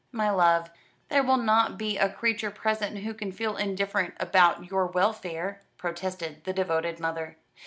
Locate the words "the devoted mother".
6.43-7.37